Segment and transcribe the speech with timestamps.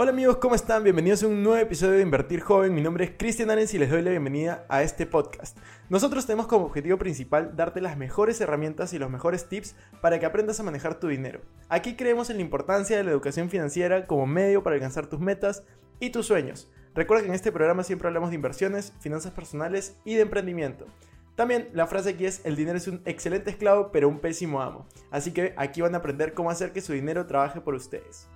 [0.00, 0.84] Hola amigos, ¿cómo están?
[0.84, 2.72] Bienvenidos a un nuevo episodio de Invertir Joven.
[2.72, 5.58] Mi nombre es Cristian Arens y les doy la bienvenida a este podcast.
[5.88, 10.26] Nosotros tenemos como objetivo principal darte las mejores herramientas y los mejores tips para que
[10.26, 11.40] aprendas a manejar tu dinero.
[11.68, 15.64] Aquí creemos en la importancia de la educación financiera como medio para alcanzar tus metas
[15.98, 16.70] y tus sueños.
[16.94, 20.86] Recuerda que en este programa siempre hablamos de inversiones, finanzas personales y de emprendimiento.
[21.34, 24.86] También la frase aquí es, el dinero es un excelente esclavo pero un pésimo amo.
[25.10, 28.28] Así que aquí van a aprender cómo hacer que su dinero trabaje por ustedes.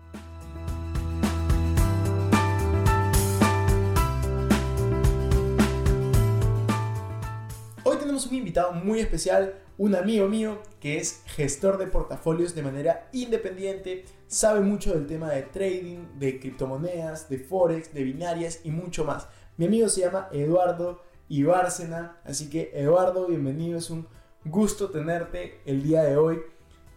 [8.32, 14.06] Un invitado muy especial, un amigo mío que es gestor de portafolios de manera independiente,
[14.26, 19.28] sabe mucho del tema de trading, de criptomonedas, de forex, de binarias y mucho más.
[19.58, 24.06] Mi amigo se llama Eduardo Ibárcena, así que Eduardo, bienvenido, es un
[24.46, 26.40] gusto tenerte el día de hoy.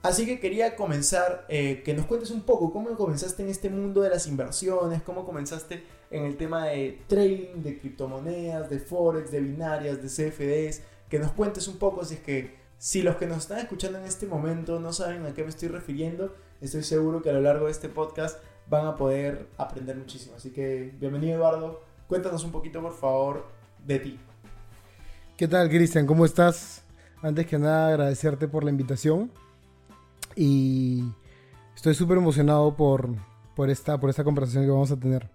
[0.02, 4.02] Así que quería comenzar, eh, que nos cuentes un poco cómo comenzaste en este mundo
[4.02, 9.42] de las inversiones, cómo comenzaste en el tema de trading, de criptomonedas, de forex, de
[9.42, 10.84] binarias, de CFDs,
[11.16, 14.04] que nos cuentes un poco si es que si los que nos están escuchando en
[14.04, 17.68] este momento no saben a qué me estoy refiriendo, estoy seguro que a lo largo
[17.68, 18.38] de este podcast
[18.70, 20.36] van a poder aprender muchísimo.
[20.36, 23.46] Así que bienvenido Eduardo, cuéntanos un poquito por favor
[23.88, 24.20] de ti.
[25.38, 26.06] ¿Qué tal Cristian?
[26.06, 26.84] ¿Cómo estás?
[27.22, 29.32] Antes que nada agradecerte por la invitación
[30.36, 31.02] y
[31.78, 33.08] estoy súper emocionado por,
[33.56, 35.30] por, esta, por esta conversación que vamos a tener.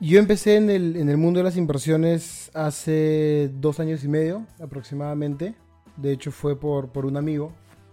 [0.00, 4.46] Yo empecé en el, en el mundo de las inversiones hace dos años y medio
[4.60, 5.54] aproximadamente.
[5.96, 7.52] De hecho fue por, por un amigo.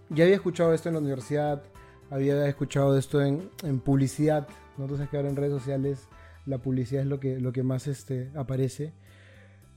[0.09, 1.63] Ya había escuchado esto en la universidad,
[2.09, 4.47] había escuchado esto en, en publicidad.
[4.77, 4.85] ¿no?
[4.85, 6.07] Entonces que ahora en redes sociales
[6.45, 8.93] la publicidad es lo que, lo que más este, aparece.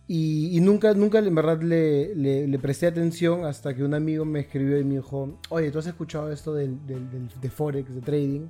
[0.08, 4.24] Y, y, nunca, nunca en verdad le, le, le, presté atención hasta que un amigo
[4.24, 7.94] me escribió y me dijo, oye, ¿tú has escuchado esto del, del, del, de Forex,
[7.94, 8.48] de trading?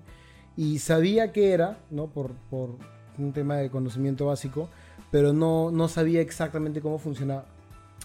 [0.56, 2.08] Y sabía que era, ¿no?
[2.08, 2.78] Por, por
[3.18, 4.70] un tema de conocimiento básico,
[5.12, 7.44] pero no, no sabía exactamente cómo funcionaba.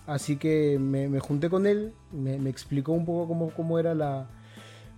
[0.06, 4.28] Así que me, junté con él, me, explicó un poco cómo, cómo era la,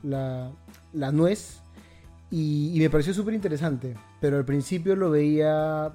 [0.04, 1.62] la, nuez
[2.32, 5.94] y, me pareció súper interesante, pero al principio lo veía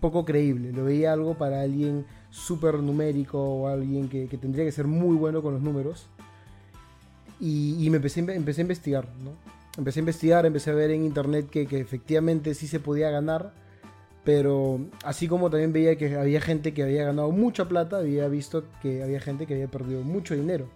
[0.00, 0.72] poco creíble.
[0.72, 5.14] Lo veía algo para alguien súper numérico o alguien que, que, tendría que ser muy
[5.16, 6.06] bueno con los números.
[7.38, 9.32] Y, y me empecé, empecé, a investigar, ¿no?
[9.78, 13.52] Empecé a investigar, empecé a ver en internet que, que, efectivamente sí se podía ganar.
[14.24, 18.64] Pero así como también veía que había gente que había ganado mucha plata, había visto
[18.82, 20.68] que había gente que había perdido mucho dinero.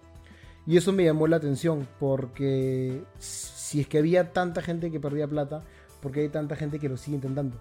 [0.67, 5.29] Y eso me llamó la atención, porque si es que había tanta gente que perdía
[5.29, 5.63] plata,
[6.01, 7.61] ¿por qué hay tanta gente que lo sigue intentando?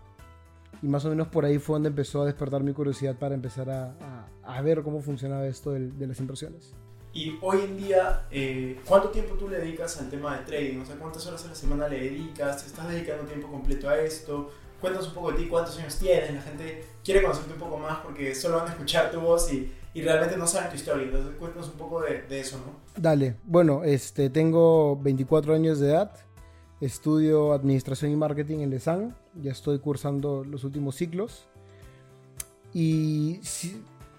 [0.84, 3.70] y más o menos por ahí fue donde empezó a despertar mi curiosidad para empezar
[3.70, 6.74] a, a, a ver cómo funcionaba esto de, de, las inversiones.
[7.14, 10.82] Y hoy en día, eh, ¿cuánto tiempo tú le dedicas al tema de trading?
[10.82, 12.64] O sea, ¿cuántas horas a la semana le dedicas?
[12.64, 14.52] ¿Te estás dedicando tiempo completo a esto?
[14.84, 16.34] Cuéntanos un poco de ti, cuántos años tienes.
[16.34, 19.72] La gente quiere conocerte un poco más porque solo van a escuchar tu voz y,
[19.94, 21.06] y realmente no saben tu historia.
[21.06, 23.02] Entonces, cuéntanos un poco de, de eso, ¿no?
[23.02, 26.12] Dale, bueno, este, tengo 24 años de edad.
[26.82, 31.46] Estudio Administración y Marketing en Lesan, ya estoy cursando los últimos ciclos.
[32.74, 33.40] Y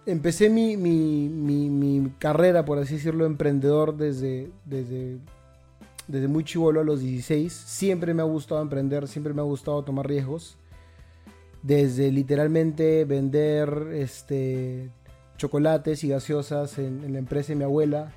[0.07, 5.19] empecé mi, mi, mi, mi, carrera, por así decirlo, emprendedor desde, desde,
[6.09, 7.53] desde muy chivolo a los 16.
[7.53, 10.57] Siempre me ha gustado emprender, siempre me ha gustado tomar riesgos.
[11.63, 14.91] Desde literalmente vender este,
[15.37, 18.13] chocolates y gaseosas en, en la empresa de mi abuela,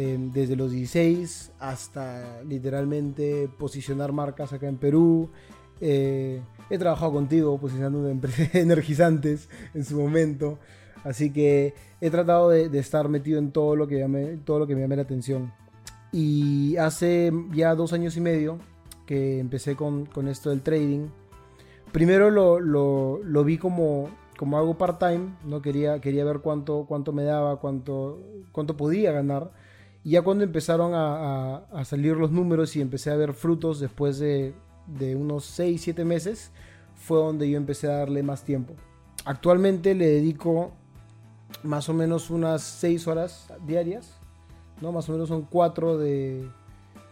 [0.00, 5.28] eh, desde los 16 hasta literalmente posicionar marcas acá en Perú.
[5.80, 6.40] Eh,
[6.70, 10.60] he trabajado contigo posicionando una empresa de energizantes en su momento.
[11.02, 14.68] Así que he tratado de, de estar metido en todo lo, que llame, todo lo
[14.68, 15.52] que me llame la atención.
[16.12, 18.58] Y hace ya dos años y medio
[19.06, 21.08] que empecé con, con esto del trading.
[21.92, 25.62] Primero lo, lo, vi como, como algo part-time, ¿no?
[25.62, 28.20] quería, quería ver cuánto, cuánto me daba, cuánto,
[28.52, 29.50] cuánto podía ganar.
[30.04, 33.80] Y ya cuando empezaron a, a, a, salir los números y empecé a ver frutos
[33.80, 34.54] después de,
[34.86, 36.50] de unos 6, 7 meses,
[36.94, 38.74] fue donde yo empecé a darle más tiempo.
[39.24, 40.72] Actualmente le dedico
[41.62, 44.17] más o menos unas 6 horas diarias,
[44.80, 44.92] ¿no?
[44.92, 46.48] Más o menos son 4 de,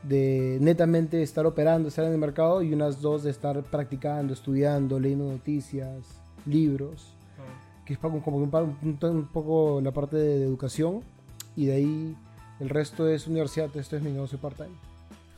[0.02, 5.00] de netamente estar operando, estar en el mercado y unas 2 de estar practicando, estudiando,
[5.00, 7.12] leyendo noticias, libros,
[7.84, 11.02] que es como, como un, un, un, poco la parte de, de educación
[11.54, 12.16] y de ahí
[12.60, 14.74] el resto es universidad, esto es mi negocio part-time.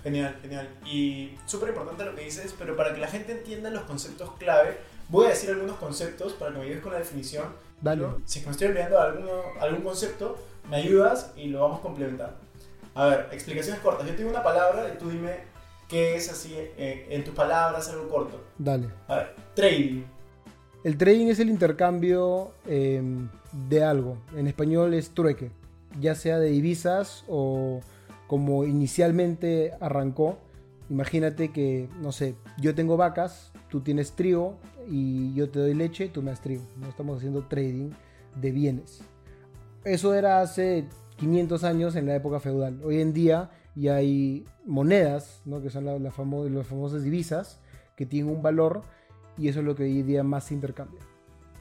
[0.02, 0.68] Genial, genial.
[0.86, 4.78] Y súper importante lo que dices, pero para que la gente entienda los conceptos clave,
[5.08, 7.46] voy a decir algunos conceptos para que me ayudes con la definición.
[7.80, 8.06] Dale.
[8.24, 10.36] Si me estoy olvidando de alguno, algún concepto,
[10.68, 12.36] me ayudas y lo vamos complementando.
[12.94, 14.06] A ver, explicaciones cortas.
[14.06, 15.48] Yo tengo una palabra y tú dime
[15.88, 18.40] ¿qué es así eh, en tus palabras, algo corto?
[18.58, 18.88] Dale.
[19.08, 20.02] A ver, trading.
[20.84, 23.02] El trading es el intercambio eh,
[23.68, 24.18] de algo.
[24.36, 25.50] En español es trueque,
[26.00, 27.80] ya sea de divisas o
[28.26, 30.38] como inicialmente arrancó.
[30.90, 34.56] Imagínate que, no sé, yo tengo vacas, tú tienes trigo
[34.88, 36.62] y yo te doy leche, tú me das trigo.
[36.76, 36.88] ¿no?
[36.88, 37.90] Estamos haciendo trading
[38.40, 39.00] de bienes.
[39.84, 40.86] Eso era hace
[41.16, 42.80] 500 años en la época feudal.
[42.84, 45.62] Hoy en día ya hay monedas, ¿no?
[45.62, 47.58] que son la- la famo- las famosas divisas,
[47.96, 48.82] que tienen un valor
[49.36, 51.00] y eso es lo que hoy en día más se intercambia.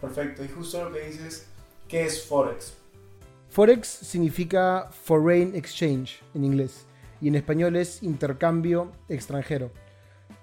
[0.02, 0.44] Perfecto.
[0.44, 1.48] Y justo lo que dices,
[1.88, 2.74] ¿qué es Forex?
[3.50, 6.86] Forex significa foreign exchange en inglés
[7.22, 9.72] y en español es intercambio extranjero.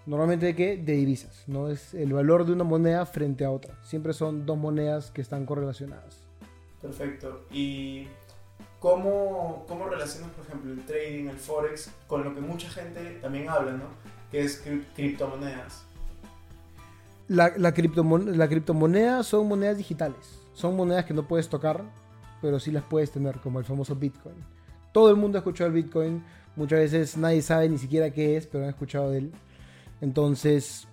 [0.06, 0.76] Normalmente de qué?
[0.76, 3.78] De divisas, no es el valor de una moneda frente a otra.
[3.82, 6.23] Siempre son dos monedas que están correlacionadas.
[6.84, 7.46] Perfecto.
[7.50, 8.08] ¿Y
[8.78, 13.48] cómo, cómo relacionas, por ejemplo, el trading, el Forex, con lo que mucha gente también
[13.48, 13.84] habla, ¿no?
[14.30, 15.82] Que es cri- criptomonedas.
[17.26, 21.82] La, la, criptomon- la criptomoneda son monedas digitales, son monedas que no puedes tocar,
[22.42, 24.36] pero sí las puedes tener, como el famoso Bitcoin.
[24.92, 26.22] Todo el mundo ha escuchado el Bitcoin,
[26.54, 29.32] muchas veces nadie sabe ni siquiera qué es, pero han escuchado de él.
[30.02, 30.86] Entonces,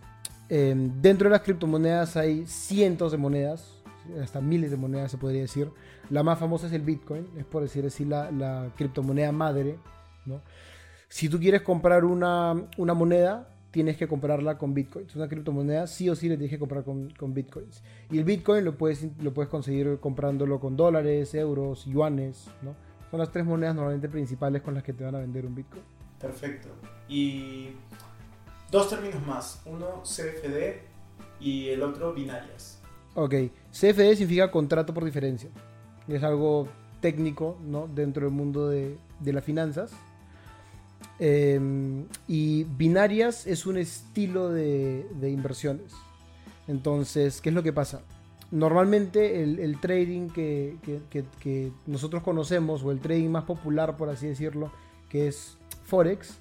[0.47, 3.80] eh, dentro de las criptomonedas hay cientos de monedas,
[4.21, 5.69] hasta miles de monedas se podría decir.
[6.09, 9.77] La más famosa es el Bitcoin, es por decir así la, criptomoneda madre.
[10.25, 10.41] ¿no?
[11.07, 15.15] Si tú quieres comprar una, una moneda, tienes que comprarla con bitcoins.
[15.15, 17.83] Una criptomoneda sí o sí le tienes que comprar con, con bitcoins.
[18.09, 22.75] Y el bitcoin lo puedes, lo puedes conseguir comprándolo con dólares, euros, yuanes, ¿no?
[23.09, 25.83] Son las tres monedas normalmente principales con las que te van a vender un bitcoin.
[26.19, 26.69] Perfecto.
[27.09, 27.71] Y
[28.69, 29.61] dos términos más.
[29.65, 30.81] Uno CFD
[31.39, 32.80] y el otro binarias.
[33.15, 33.33] Ok,
[33.71, 35.49] CFD significa contrato por diferencia.
[36.07, 36.67] Es algo
[37.01, 37.87] técnico, ¿no?
[37.87, 39.91] Dentro del mundo de, de las finanzas.
[41.19, 41.59] Eh,
[42.27, 45.93] y binarias es un estilo de, de inversiones.
[46.67, 48.01] Entonces, ¿qué es lo que pasa?
[48.51, 50.75] Normalmente el, el trading que-
[51.09, 54.71] que- que nosotros conocemos, o el trading más popular, por así decirlo,
[55.09, 56.37] que es Forex,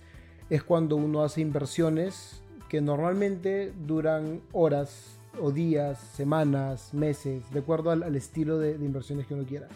[0.51, 7.91] es cuando uno hace inversiones que normalmente duran horas o días, semanas, meses, de acuerdo
[7.91, 9.69] al, al estilo de, de inversiones que uno quiera.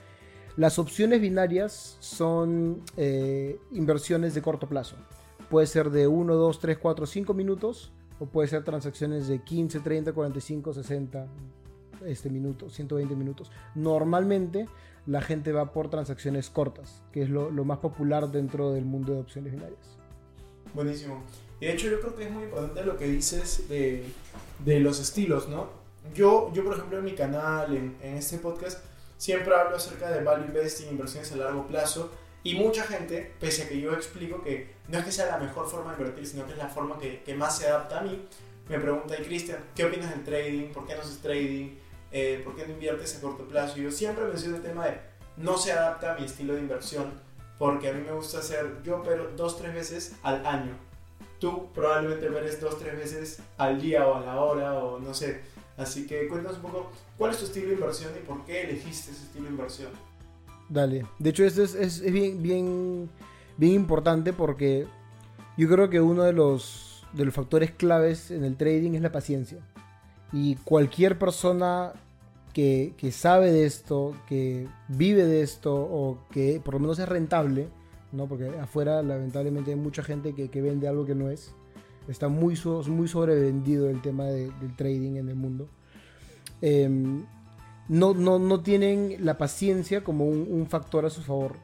[0.56, 4.96] Las opciones binarias son eh, inversiones de corto plazo.
[5.50, 9.80] Puede ser de 1, 2, 3, 4, 5 minutos o puede ser transacciones de 15,
[9.80, 11.26] 30, 45, 60
[12.06, 13.50] este, minutos, 120 minutos.
[13.74, 14.68] Normalmente
[15.06, 19.12] la gente va por transacciones cortas, que es lo, lo más popular dentro del mundo
[19.12, 19.98] de opciones binarias.
[20.72, 21.22] Buenísimo.
[21.60, 24.04] De hecho yo creo que es muy importante lo que dices de,
[24.58, 25.68] de los estilos, ¿no?
[26.14, 28.84] Yo, yo, por ejemplo, en mi canal, en, en este podcast,
[29.16, 32.10] siempre hablo acerca de value investing, inversiones a largo plazo.
[32.42, 35.66] Y mucha gente, pese a que yo explico que no es que sea la mejor
[35.66, 38.22] forma de invertir, sino que es la forma que, que más se adapta a mí,
[38.68, 40.72] me pregunta, y Cristian, ¿qué opinas del trading?
[40.72, 41.76] ¿Por qué no haces trading?
[42.10, 43.78] Eh, ¿Por qué no inviertes a corto plazo?
[43.78, 45.00] Y yo siempre menciono el tema de
[45.36, 47.12] no se adapta a mi estilo de inversión,
[47.58, 50.76] porque a mí me gusta hacer, yo pero dos, tres veces al año.
[51.44, 55.41] Tú probablemente veres dos, tres veces al día o a la hora o no sé.
[55.76, 59.11] Así que cuéntanos un poco cuál es tu estilo de inversión y por qué elegiste
[59.12, 59.91] ese estilo de inversión.
[60.70, 61.05] Dale.
[61.19, 63.10] De hecho, esto es, es- es bien, bien,
[63.58, 64.86] bien importante porque
[65.58, 69.13] yo creo que uno de los, de los factores claves en el trading es la
[69.13, 69.58] paciencia.
[70.32, 71.93] Y cualquier persona
[72.55, 77.08] que, que sabe de esto, que vive de esto o que por lo menos es
[77.08, 77.69] rentable,
[78.14, 78.26] ¿no?
[78.26, 81.52] porque afuera lamentablemente hay mucha gente que, que vende algo que no es.
[82.08, 85.68] Está muy, muy sobrevendido el tema de- del trading en el mundo.
[86.60, 87.24] Em,
[87.88, 91.56] no, no, no tienen la paciencia como un, factor a su favor.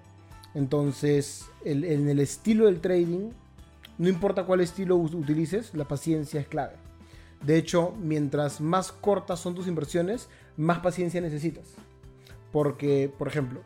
[0.54, 3.30] Entonces, en el estilo del trading,
[3.98, 6.74] no importa cuál estilo utilices, la paciencia es clave.
[7.44, 11.74] De hecho, mientras más cortas son tus inversiones, más paciencia necesitas.
[12.52, 13.60] Porque, por ejemplo,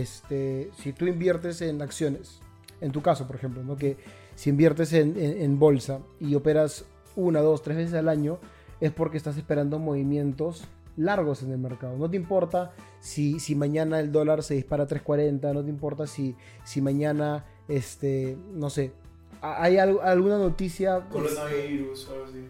[0.00, 2.40] este, si tú inviertes en acciones,
[2.80, 3.76] en tu caso, por ejemplo, ¿no?
[3.76, 3.96] que
[4.34, 6.84] si inviertes en, en- en bolsa y operas
[7.16, 8.38] una, dos, tres veces al año,
[8.80, 10.64] es porque estás esperando movimientos
[10.96, 11.96] largos en el mercado.
[11.96, 16.06] No te importa si, si mañana el dólar se dispara a 3.40, no te importa
[16.06, 18.92] si, si mañana, este, no sé,
[19.40, 20.98] ha- hay al- alguna noticia...
[20.98, 22.44] este, Coronavirus o algo así.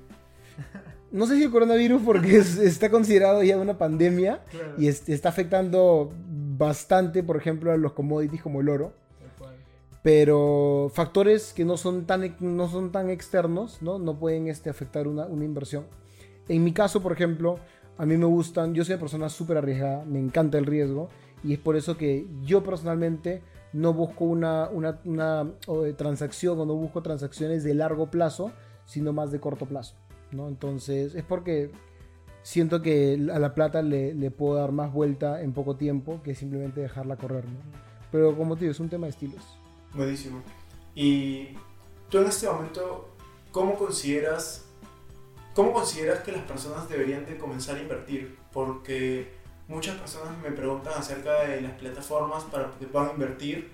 [1.13, 4.41] no sé si el coronavirus porque es- está considerado ya una pandemia
[4.79, 6.11] y es- está afectando
[6.57, 8.93] bastante, por ejemplo, a los commodities como el oro.
[10.03, 15.09] Pero factores que no son tan, no son tan externos no, no pueden este, afectar
[15.09, 15.87] una, una inversión.
[16.47, 17.59] En mi caso, por ejemplo,
[17.97, 21.09] a mí me gustan, yo soy una persona súper arriesgada, me encanta el riesgo
[21.43, 23.43] y es por eso que yo personalmente
[23.73, 28.53] no busco una, una, una eh, transacción o no busco transacciones de largo plazo,
[28.85, 29.95] sino más de corto plazo.
[30.33, 30.49] ¿no?
[30.49, 31.71] Entonces es porque
[32.45, 36.35] siento que a la plata le, le, puedo dar más vuelta en poco tiempo que
[36.35, 37.45] simplemente dejarla correr.
[37.47, 37.59] ¿no?
[38.13, 39.43] Pero como te digo, es un tema de estilos.
[39.95, 40.43] Buenísimo.
[40.95, 41.49] Y
[42.11, 43.09] tú en este momento,
[43.51, 44.67] ¿cómo consideras,
[45.55, 48.37] cómo consideras que las personas deberían de comenzar a invertir?
[48.53, 49.33] Porque
[49.67, 53.71] muchas personas me preguntan acerca de las plataformas para que puedan invertir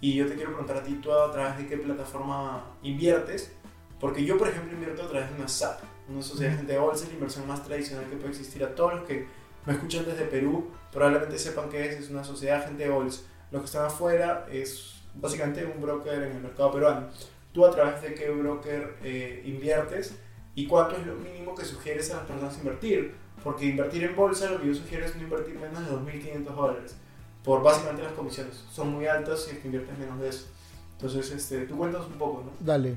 [0.00, 3.52] y yo te quiero preguntar a ti, ¿tú a través de qué plataforma inviertes?
[4.00, 7.14] Porque yo, por ejemplo, invierto a través de una SAP, una sociedad de bolsa, la
[7.14, 8.64] inversión más tradicional que puede existir.
[8.64, 9.26] A todos los que
[9.64, 13.22] me escuchan desde Perú probablemente sepan que es, es una sociedad de gente de bolsa.
[13.50, 17.08] Los que están afuera es básicamente un broker en el mercado peruano.
[17.52, 20.14] ¿Tú a través de qué broker eh, inviertes
[20.54, 23.14] y cuánto es lo mínimo que sugieres a las personas invertir?
[23.42, 26.96] Porque invertir en bolsa lo que yo sugiero es no invertir menos de 2.500 dólares
[27.44, 28.64] por básicamente las comisiones.
[28.72, 30.46] Son muy altas si es que inviertes menos de eso.
[30.92, 32.50] Entonces, este, tú cuentas un poco, ¿no?
[32.58, 32.96] Dale.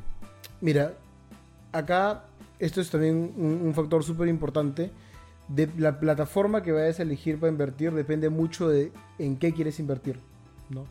[0.61, 0.93] Mira,
[1.71, 2.23] acá
[2.59, 4.91] esto es también un, un factor súper importante.
[5.47, 9.79] De la plataforma que vayas a elegir para invertir depende mucho de en qué quieres
[9.79, 10.19] invertir.
[10.69, 10.85] ¿no?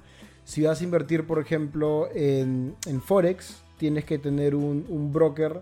[0.45, 5.61] Si vas a invertir, por ejemplo, en, Forex, tienes que tener un, broker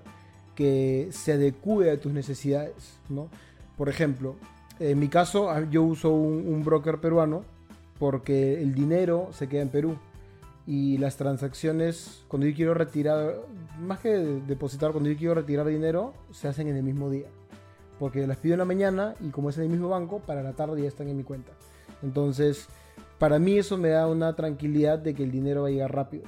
[0.55, 2.97] que se adecue a tus necesidades.
[3.09, 3.29] ¿no?
[3.77, 4.37] Por ejemplo,
[4.79, 7.45] en mi caso, yo uso un, un broker peruano
[7.99, 9.99] porque el dinero se queda en Perú
[10.67, 13.37] y las transacciones, cuando yo quiero retirar,
[13.81, 17.29] más que depositar, cuando yo quiero retirar dinero, se hacen en el mismo día.
[18.01, 20.53] Porque las pido en la mañana y como es en el mismo banco, para la
[20.55, 21.53] tarde ya están en mi cuenta.
[22.03, 22.67] Entonces,
[23.19, 26.25] para mí eso me da una tranquilidad de que el dinero va a llegar rápido.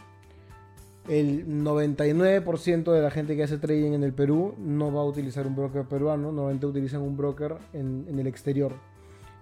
[1.08, 5.46] El 99% de la gente que hace trading en el Perú no va a utilizar
[5.46, 8.74] un broker peruano, normalmente utilizan un broker en, en el exterior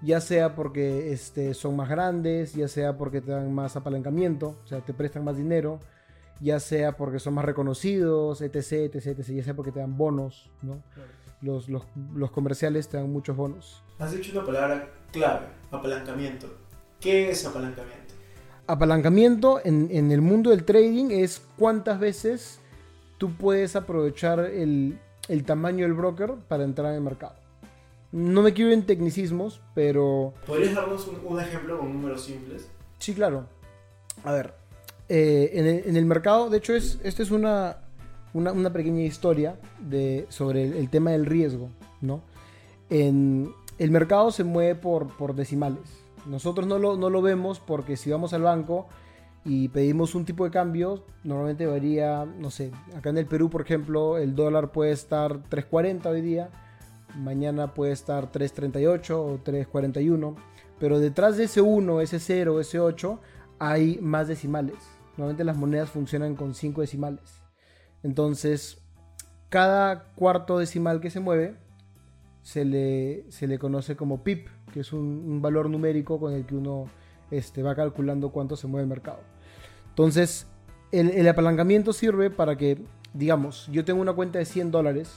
[0.03, 4.67] ya sea porque este, son más grandes, ya sea porque te dan más apalancamiento, o
[4.67, 5.81] sea, te prestan más dinero,
[6.41, 10.51] ya sea porque son más reconocidos, etc, etc, etc, ya sea porque te dan bonos,
[10.63, 10.83] ¿no?
[10.95, 11.11] Claro.
[11.43, 11.85] Los, los,
[12.15, 13.83] los, comerciales te dan muchos bonos.
[13.99, 16.47] Has dicho una palabra clave, apalancamiento.
[16.99, 18.15] ¿Qué es apalancamiento?
[18.67, 22.59] Apalancamiento en, en el mundo del trading es cuántas veces
[23.19, 24.99] tú puedes aprovechar el,
[25.29, 27.46] el tamaño del broker para entrar en el mercado.
[28.13, 30.33] No me quiero en tecnicismos, pero...
[30.47, 32.69] ¿Podrías darnos un, un ejemplo con números simples?
[32.99, 33.47] Sí, claro.
[34.25, 34.55] A ver,
[35.09, 37.79] eh, en, el, en, el, mercado, de hecho, es, esta es una,
[38.33, 41.69] una, una, pequeña historia de, sobre el, el, tema del riesgo,
[42.01, 42.23] ¿no?
[42.89, 45.83] En, el mercado se mueve por, por decimales.
[46.25, 48.87] Nosotros no lo, no lo vemos porque si vamos al banco
[49.45, 53.63] y pedimos un tipo de cambio, normalmente varía, no sé, acá en el Perú, por
[53.63, 56.51] ejemplo, el dólar puede estar 3.40 hoy día,
[57.17, 60.37] mañana puede estar 3.38 o 3.41,
[60.79, 63.21] pero detrás de ese 1, ese 0, ese 8
[63.59, 64.77] hay más decimales.
[65.17, 67.43] Normalmente las monedas funcionan con 5 decimales.
[68.03, 68.79] Entonces,
[69.49, 71.57] cada cuarto decimal que se mueve
[72.43, 76.55] se le, se le conoce como PIP, que es un, valor numérico con el que
[76.55, 76.89] uno
[77.31, 79.21] este, va calculando cuánto se mueve el mercado.
[79.89, 80.47] Entonces,
[80.93, 85.17] el, el apalancamiento sirve para que, digamos, yo tengo una cuenta de 100 dólares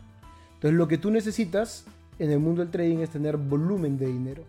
[0.55, 1.85] Entonces, lo que tú necesitas
[2.21, 4.45] en el mundo del trading es tener volumen de dinero.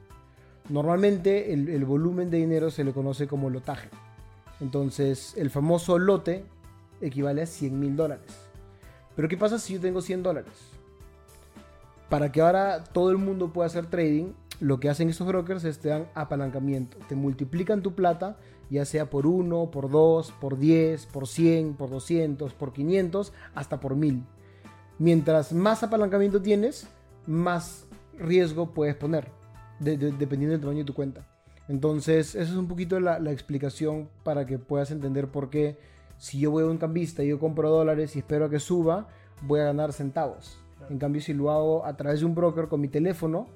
[0.69, 3.89] Normalmente el, volumen de dinero se le conoce como lotaje.
[4.59, 6.43] Entonces el famoso lote
[6.99, 8.27] equivale a 100 mil dólares.
[9.15, 10.53] Pero ¿qué pasa si yo tengo 100 dólares?
[12.09, 15.79] Para que ahora todo el mundo pueda hacer trading, lo que hacen estos brokers es
[15.79, 16.97] te dan apalancamiento.
[17.07, 18.37] Te multiplican tu plata,
[18.69, 23.79] ya sea por 1, por 2, por 10, por 100, por 200, por 500, hasta
[23.79, 24.23] por 1000.
[24.99, 26.87] Mientras más apalancamiento tienes,
[27.25, 27.85] más
[28.17, 29.37] riesgo puedes poner
[29.79, 31.25] de, de, dependiendo del tamaño de tu cuenta.
[31.67, 35.77] Entonces, eso es un poquito la, la, explicación para que puedas entender por qué
[36.17, 39.07] si yo voy a un cambista y yo compro dólares y espero a que suba,
[39.41, 40.59] voy a ganar centavos.
[40.89, 43.47] En cambio, si lo hago a través de un broker con mi teléfono,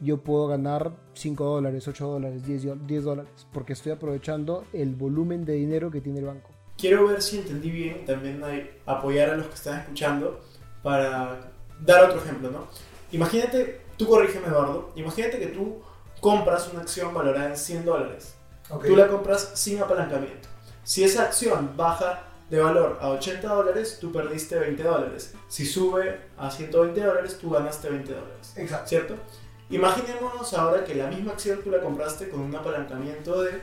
[0.00, 5.44] yo puedo ganar 5 dólares, 8 dólares, 10, 10 dólares, porque estoy aprovechando el volumen
[5.44, 6.50] de dinero que tiene el banco.
[6.76, 10.40] Quiero ver si entendí bien, también hay, apoyar a los que están escuchando
[10.82, 12.66] para dar otro ejemplo, ¿no?
[13.12, 14.90] Imagínate Tú corrígeme, Eduardo.
[14.96, 15.82] Imagínate que tú
[16.20, 18.34] compras una acción valorada en 100 dólares.
[18.70, 18.90] Okay.
[18.90, 20.48] Tú la compras sin apalancamiento.
[20.82, 25.34] Si esa acción baja de valor a 80 dólares, tú perdiste 20 dólares.
[25.48, 28.54] Si sube a 120 dólares, tú ganaste 20 dólares.
[28.56, 28.88] Exacto.
[28.88, 29.14] ¿Cierto?
[29.70, 33.62] Imaginémonos ahora que la misma acción tú la compraste con un apalancamiento de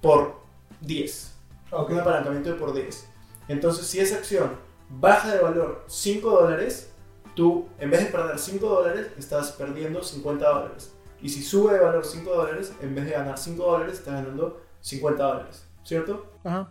[0.00, 0.36] por
[0.80, 1.34] 10.
[1.70, 1.90] Ok.
[1.90, 3.08] Un apalancamiento de por 10.
[3.48, 4.56] Entonces, si esa acción
[4.88, 6.90] baja de valor 5 dólares,
[7.38, 10.92] tú en vez de perder 5 dólares, estás perdiendo 50 dólares.
[11.22, 14.60] Y si sube de valor 5 dólares, en vez de ganar 5 dólares, estás ganando
[14.80, 15.64] 50 dólares.
[15.84, 16.26] ¿Cierto?
[16.42, 16.68] Ajá.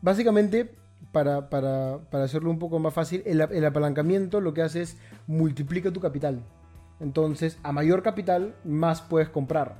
[0.00, 0.74] Básicamente,
[1.12, 4.96] para, para- para hacerlo un poco más fácil, el, el apalancamiento lo que hace es
[5.26, 6.42] multiplica tu capital.
[6.98, 9.76] Entonces, a mayor capital, más puedes comprar,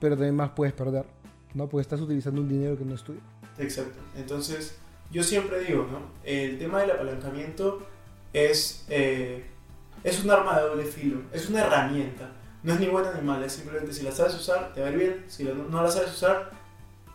[0.00, 1.06] pero también más puedes perder,
[1.54, 1.68] ¿no?
[1.68, 3.20] Porque estás utilizando un dinero que no es tuyo.
[3.58, 3.98] Exacto.
[4.16, 4.78] Entonces,
[5.10, 5.98] yo siempre digo, ¿no?
[6.24, 7.80] El tema del apalancamiento
[8.32, 9.44] es, eh,
[10.04, 12.30] es un arma de doble filo, es una herramienta.
[12.62, 14.90] No es ni buena ni mala, es simplemente si la sabes usar, te va a
[14.90, 15.24] ir bien.
[15.28, 16.50] Si la- no la sabes usar,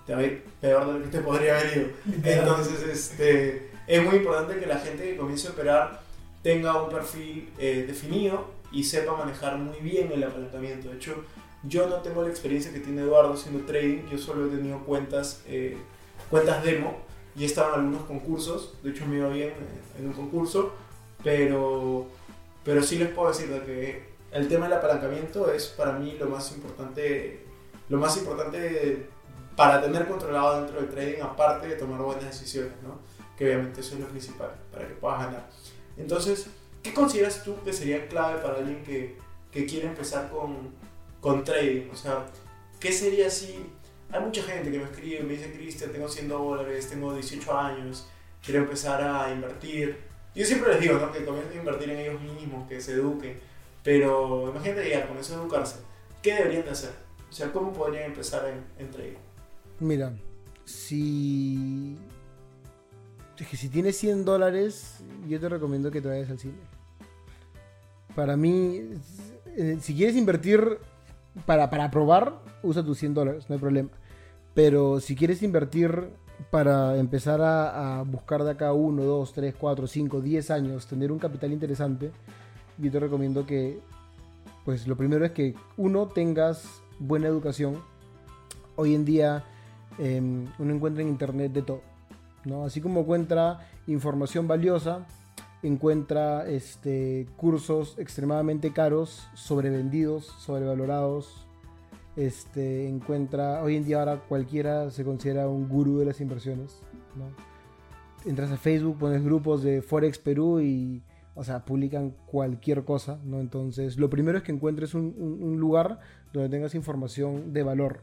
[0.05, 1.87] te va a ir peor de lo que te podría haber ido.
[2.23, 6.01] Entonces, este, es muy importante que la gente que comience a operar
[6.41, 10.89] tenga un perfil eh, definido y sepa manejar muy bien el apalancamiento.
[10.89, 11.23] De hecho,
[11.63, 15.41] yo no tengo la experiencia que tiene Eduardo haciendo trading, yo solo he tenido cuentas,
[15.47, 15.77] eh,
[16.29, 16.97] cuentas demo
[17.35, 19.53] y he estado en algunos concursos, de hecho me iba bien eh,
[19.99, 20.73] en un concurso,
[21.25, 22.05] pero,
[22.63, 26.27] pero sí les puedo decir de que el tema del apalancamiento es para mí lo
[26.27, 27.43] más importante,
[27.89, 29.07] lo más importante
[29.55, 32.99] para tener controlado dentro del trading, aparte de tomar buenas decisiones, ¿no?
[33.35, 35.49] que obviamente eso es lo principal para que puedas ganar.
[35.97, 36.45] Entonces,
[36.83, 39.17] ¿qué consideras tú que sería clave para alguien que,
[39.51, 40.75] que quiere empezar con,
[41.21, 41.89] con trading?
[41.91, 42.27] O sea,
[42.79, 43.65] ¿qué sería si...
[44.11, 48.07] Hay mucha gente que me escribe, me dice, Cristian, tengo 100 dólares, tengo 18 años,
[48.43, 50.13] quiero empezar a invertir.
[50.35, 51.11] Yo siempre les digo, ¿no?
[51.11, 53.39] Que comiencen a invertir en ellos mismos, que se eduquen.
[53.83, 55.77] Pero imagínate ya, con eso educarse,
[56.21, 56.91] ¿qué deberían de hacer?
[57.29, 59.17] O sea, ¿cómo podrían empezar en, en trading?
[59.79, 60.13] Mira,
[60.65, 61.97] si.
[63.37, 66.55] Es que si tienes 100 dólares, yo te recomiendo que te vayas al cine.
[68.15, 68.81] Para mí,
[69.57, 70.79] eh, si quieres invertir
[71.45, 73.89] para, para probar, usa tus 100 dólares, no hay problema.
[74.53, 76.09] Pero si quieres invertir
[76.49, 81.19] para empezar a, buscar de acá 1, 2, 3, 4, 5, 10 años, tener un
[81.19, 82.11] capital interesante,
[82.77, 83.79] yo te recomiendo que,
[84.63, 87.81] pues lo primero es que uno tengas buena educación.
[88.75, 89.43] Hoy en día
[89.97, 91.81] eh, uno encuentra en internet de todo,
[92.43, 92.65] ¿no?
[92.65, 95.05] Así como encuentra información valiosa,
[95.63, 101.44] encuentra este, cursos extremadamente caros, sobrevendidos, sobrevalorados.
[102.15, 106.81] Este, encuentra, hoy en día ahora cualquiera se considera un gurú de las inversiones,
[107.17, 107.25] ¿no?
[108.29, 111.03] Entras a Facebook, pones grupos de Forex Perú y,
[111.35, 113.41] o sea, publican cualquier cosa, ¿no?
[113.41, 115.99] Entonces, lo primero es que encuentres un, lugar
[116.31, 118.01] donde tengas información de valor.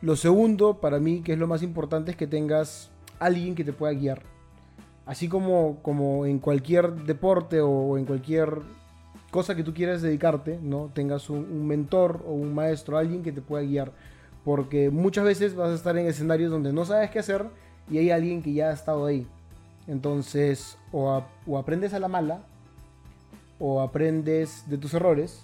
[0.00, 3.72] Lo segundo, para mí, que es lo más importante, es que tengas alguien que te
[3.72, 4.22] pueda guiar.
[5.04, 8.62] Así como, como en cualquier deporte o en cualquier
[9.34, 10.92] cosa que tú quieras dedicarte, ¿no?
[10.94, 13.90] Tengas un, mentor o un maestro, alguien que te pueda guiar.
[14.44, 17.44] Porque muchas veces vas a estar en escenarios donde no sabes qué hacer
[17.90, 19.26] y hay alguien que ya ha estado ahí.
[19.88, 22.42] Entonces, o aprendes a la mala,
[23.58, 25.40] o aprendes de tus errores,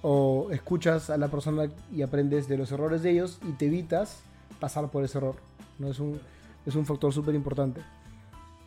[0.00, 4.22] o escuchas a la persona y aprendes de los errores de ellos y te evitas
[4.60, 5.34] pasar por ese error.
[5.78, 5.88] ¿no?
[5.88, 6.18] Es, un,
[6.64, 7.82] es un factor súper importante.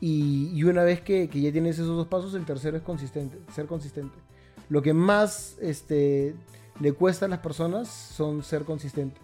[0.02, 3.38] Y, y una vez que, que ya tienes esos dos pasos, el tercero es consistente,
[3.54, 4.18] ser consistente.
[4.68, 6.34] Lo que más este,
[6.80, 9.22] le cuesta a las personas son ser consistentes.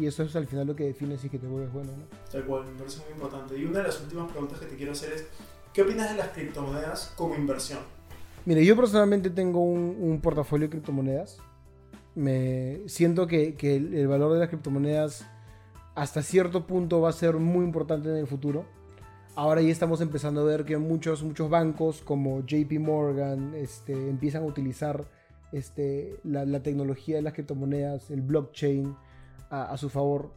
[0.00, 1.90] Y eso es al final lo que define si que te vuelves bueno.
[1.92, 2.04] ¿no?
[2.30, 3.58] Tal cual, me parece muy importante.
[3.58, 5.26] Y una de las últimas preguntas que te quiero hacer es,
[5.74, 7.80] ¿qué opinas de las criptomonedas como inversión?
[8.46, 11.38] Mire, yo personalmente tengo un, un portafolio de criptomonedas.
[12.14, 15.26] Me siento que, que el, el valor de las criptomonedas
[15.94, 18.64] hasta cierto punto va a ser muy importante en el futuro.
[19.34, 24.42] Ahora ya estamos empezando a ver que muchos, muchos bancos como JP Morgan este, empiezan
[24.42, 25.04] a utilizar
[25.52, 28.94] este, la, la tecnología de las criptomonedas, el blockchain,
[29.50, 30.30] a, a su favor.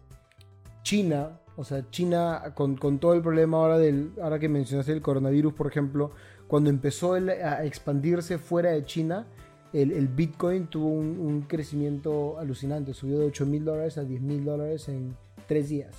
[0.84, 5.02] China, o sea, China con, con todo el problema ahora del, ahora que mencionaste el
[5.02, 6.12] coronavirus, por ejemplo,
[6.48, 9.26] cuando empezó el- a expandirse fuera de China,
[9.74, 14.22] el, el Bitcoin tuvo un, un crecimiento alucinante, subió de 8 mil dólares a 10
[14.22, 15.96] mil dólares en tres días.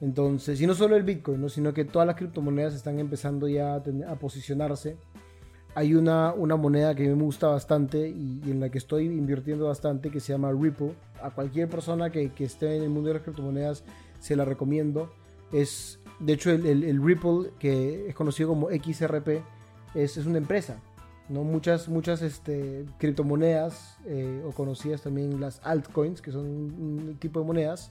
[0.00, 1.48] Entonces, y no solo el Bitcoin, ¿no?
[1.48, 4.96] sino que todas las criptomonedas están empezando ya a, a posicionarse.
[5.74, 9.66] Hay una, una moneda que me gusta bastante y, y en la que estoy invirtiendo
[9.66, 10.92] bastante que se llama Ripple.
[11.22, 13.84] A cualquier persona que, que esté en el mundo de las criptomonedas
[14.20, 15.10] se la recomiendo.
[15.52, 19.42] Es, de hecho, el, el- el Ripple, que es conocido como XRP,
[19.94, 20.80] es, es una empresa.
[21.28, 21.42] ¿no?
[21.44, 27.40] Muchas, muchas este, criptomonedas, eh, o conocidas también las altcoins, que son un, un tipo
[27.40, 27.90] de monedas,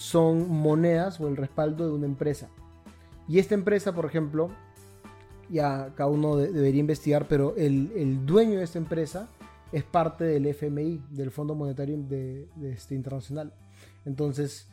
[0.00, 2.48] son monedas o el respaldo de una empresa.
[3.28, 4.48] Y esta empresa, por ejemplo,
[5.50, 9.28] ya cada uno de- debería investigar, pero el, el dueño de esta empresa
[9.72, 13.52] es parte del FMI, del Fondo Monetario de, de este, Internacional.
[14.06, 14.68] Entonces,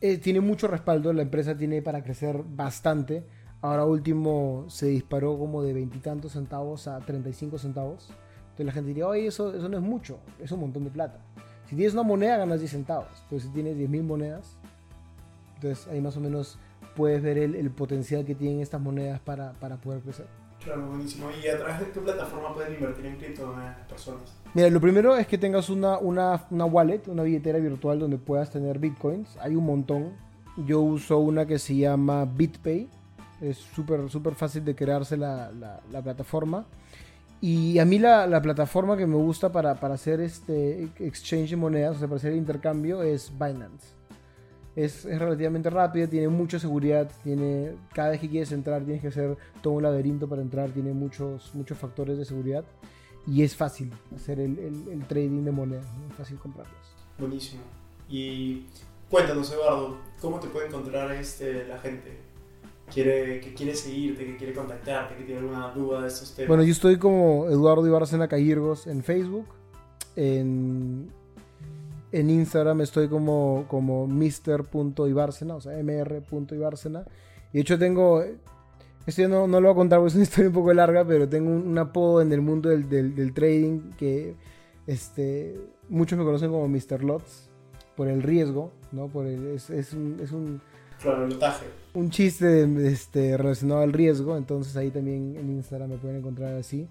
[0.00, 3.24] eh, tiene mucho respaldo, la empresa tiene para crecer bastante.
[3.60, 8.08] Ahora último se disparó como de veintitantos centavos a 35 centavos.
[8.40, 11.20] Entonces la gente diría, oye, eso, eso no es mucho, es un montón de plata.
[11.72, 14.58] Si tienes una moneda ganas 10 centavos, pero si tienes 10.000 monedas,
[15.54, 16.58] entonces ahí más o menos
[16.94, 20.26] puedes ver el, el potencial que tienen estas monedas para, para poder crecer.
[20.62, 21.28] Claro, buenísimo.
[21.42, 24.22] ¿Y a través de qué plataforma pueden invertir en criptomonedas las personas?
[24.52, 28.50] Mira, lo primero es que tengas una, una, una wallet, una billetera virtual donde puedas
[28.50, 29.38] tener bitcoins.
[29.38, 30.10] Hay un montón.
[30.66, 32.86] Yo uso una que se llama BitPay.
[33.40, 36.66] Es súper súper fácil de crearse la, la- la plataforma.
[37.42, 41.56] Y a mí la, la plataforma que me gusta para, para hacer este exchange de
[41.56, 43.88] monedas, o sea, para hacer intercambio, es Binance.
[44.76, 49.08] Es, es relativamente rápida, tiene mucha seguridad, tiene, cada vez que quieres entrar tienes que
[49.08, 52.64] hacer todo un laberinto para entrar, tiene muchos, muchos factores de seguridad
[53.26, 56.08] y es fácil hacer el, el- el trading de monedas, ¿no?
[56.08, 56.74] es fácil comprarlas.
[57.18, 57.60] Buenísimo.
[58.08, 58.64] Y
[59.10, 62.16] cuéntanos, Eduardo, ¿cómo te puede encontrar este, la gente?
[62.92, 66.48] Quiere, seguirte, que quiere contactarte, que tiene alguna duda de estos temas.
[66.48, 69.46] Bueno, yo estoy como Eduardo Ibarcena Cayirgos en Facebook,
[70.16, 71.08] en,
[72.12, 77.04] en Instagram estoy como, como Mr.Ibárcena, o sea, mr.ibárcena.
[77.52, 78.22] Y de hecho tengo,
[79.06, 81.28] esto no, no lo voy a contar porque es una historia un poco larga, pero
[81.28, 84.34] tengo un, apodo en el mundo del, del- trading que
[84.86, 87.02] este, muchos me conocen como Mr.
[87.02, 87.48] Lots
[87.96, 89.08] por el riesgo, ¿no?
[89.08, 90.60] Por el- es, es un,
[91.94, 96.88] Un chiste este, relacionado al riesgo, entonces ahí también en Instagram me pueden encontrar así.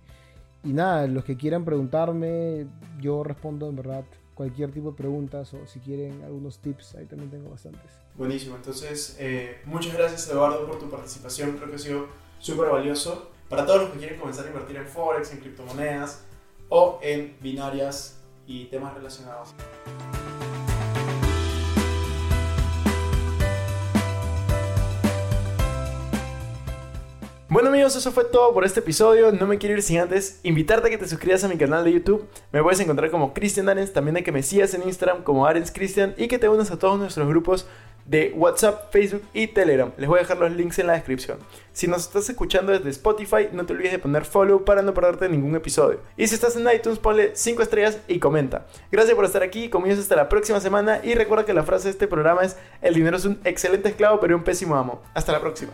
[0.63, 2.67] Y nada, los que quieran preguntarme,
[3.00, 4.04] yo respondo en verdad
[4.36, 7.91] cualquier tipo de preguntas o si quieren algunos tips, ahí también tengo bastantes.
[8.15, 8.56] Buenísimo.
[8.56, 11.58] Entonces, eh, muchas gracias, Eduardo, por tu participación.
[11.58, 12.08] Creo que ha sido
[12.39, 16.24] súper valioso para todos los que quieren comenzar a invertir en Forex, en criptomonedas
[16.69, 19.54] o en binarias y temas relacionados.
[27.52, 29.34] Bueno amigos, eso fue todo por este episodio.
[29.34, 31.92] No me quiero ir sin antes invitarte a que te suscribas a mi canal de
[31.92, 32.26] YouTube.
[32.54, 35.70] Me puedes encontrar como Cristian Arens, también de que me sigas en Instagram como Arens
[35.70, 37.68] Cristian y que te unas a todos nuestros grupos
[38.06, 39.92] de WhatsApp, Facebook y Telegram.
[39.98, 41.40] Les voy a dejar los links en la descripción.
[41.74, 45.28] Si nos estás escuchando desde Spotify, no te olvides de poner follow para no perderte
[45.28, 46.00] ningún episodio.
[46.16, 48.66] Y si estás en iTunes, ponle 5 estrellas y comenta.
[48.94, 51.92] Gracias por estar aquí, conmigo hasta la próxima semana y recuerda que la frase de
[51.92, 55.02] este programa es el dinero es un excelente esclavo pero un pésimo amo.
[55.14, 55.74] Hasta la próxima.